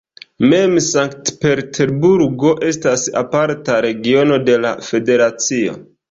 [0.51, 5.77] Mem Sankt-Peterburgo estas aparta regiono de la federacio.